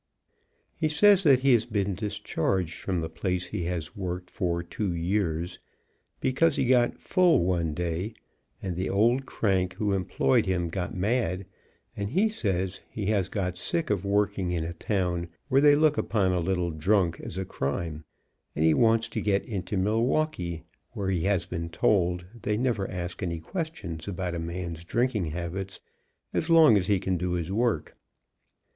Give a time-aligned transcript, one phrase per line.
[0.75, 4.95] He says he has been dis charged from the place he has worked for two
[4.95, 5.59] years,
[6.19, 8.15] because he got full one day,
[8.63, 11.45] and the old crank who employed him got mad,
[11.95, 15.99] and he says he has got sick of working in a town where they look
[15.99, 18.03] upon a little drunk as a crime,
[18.55, 20.63] and he wants to get into Milwaukee,
[20.93, 25.79] where he has been told they never ask any questions about a man's drinking habits
[26.33, 27.95] as long as he can do his work.